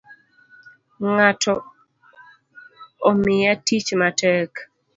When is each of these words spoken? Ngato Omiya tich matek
Ngato 1.11 1.53
Omiya 3.09 3.53
tich 3.65 3.87
matek 3.99 4.51